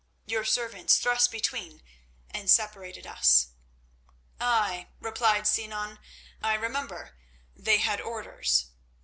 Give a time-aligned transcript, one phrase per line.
[0.25, 1.83] "Your servants thrust between
[2.31, 3.49] and separated us."
[4.39, 5.99] "Ay," replied Sinan,
[6.41, 7.15] "I remember;
[7.55, 8.71] they had orders.